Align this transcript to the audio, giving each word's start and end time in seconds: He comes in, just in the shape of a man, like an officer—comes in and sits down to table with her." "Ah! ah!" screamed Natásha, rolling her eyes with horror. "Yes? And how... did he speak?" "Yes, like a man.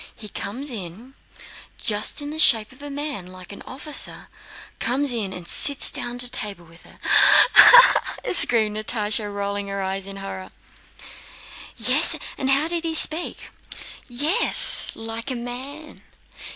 He 0.15 0.29
comes 0.29 0.71
in, 0.71 1.13
just 1.77 2.23
in 2.23 2.31
the 2.31 2.39
shape 2.39 2.71
of 2.71 2.81
a 2.81 2.89
man, 2.89 3.27
like 3.27 3.51
an 3.51 3.61
officer—comes 3.67 5.13
in 5.13 5.31
and 5.31 5.47
sits 5.47 5.91
down 5.91 6.17
to 6.17 6.27
table 6.31 6.65
with 6.65 6.85
her." 6.85 6.97
"Ah! 7.55 7.93
ah!" 8.25 8.31
screamed 8.31 8.75
Natásha, 8.75 9.31
rolling 9.31 9.67
her 9.67 9.79
eyes 9.83 10.07
with 10.07 10.17
horror. 10.17 10.47
"Yes? 11.77 12.15
And 12.35 12.49
how... 12.49 12.67
did 12.67 12.83
he 12.83 12.95
speak?" 12.95 13.51
"Yes, 14.09 14.89
like 14.95 15.29
a 15.29 15.35
man. 15.35 16.01